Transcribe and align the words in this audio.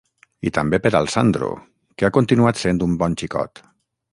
I 0.49 0.51
també 0.53 0.77
per 0.85 0.91
al 0.99 1.09
Sandro, 1.15 1.51
que 1.99 2.07
ha 2.09 2.13
continuat 2.17 2.63
sent 2.63 2.81
un 2.87 2.97
bon 3.03 3.19
xicot... 3.25 3.63